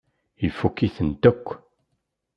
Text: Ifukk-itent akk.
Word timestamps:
Ifukk-itent 0.47 1.23
akk. 1.31 1.47